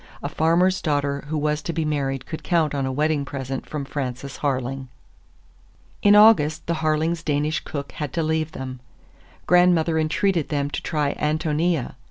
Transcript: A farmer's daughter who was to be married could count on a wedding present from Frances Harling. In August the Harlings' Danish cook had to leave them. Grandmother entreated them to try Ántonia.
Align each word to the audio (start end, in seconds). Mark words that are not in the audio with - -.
A 0.23 0.29
farmer's 0.29 0.81
daughter 0.81 1.25
who 1.27 1.37
was 1.37 1.61
to 1.61 1.71
be 1.73 1.85
married 1.85 2.25
could 2.25 2.41
count 2.41 2.73
on 2.73 2.87
a 2.87 2.91
wedding 2.91 3.23
present 3.23 3.67
from 3.69 3.85
Frances 3.85 4.37
Harling. 4.39 4.87
In 6.01 6.15
August 6.15 6.65
the 6.65 6.73
Harlings' 6.81 7.21
Danish 7.23 7.59
cook 7.59 7.91
had 7.91 8.11
to 8.13 8.23
leave 8.23 8.53
them. 8.53 8.79
Grandmother 9.45 9.99
entreated 9.99 10.49
them 10.49 10.71
to 10.71 10.81
try 10.81 11.13
Ántonia. 11.19 11.93